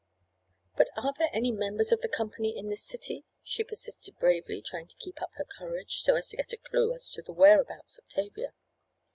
[0.77, 4.87] "But are there any members of the company in this city?" she persisted bravely, trying
[4.87, 7.99] to keep up her courage, so as to get a clue as to the whereabouts
[7.99, 8.55] of Tavia.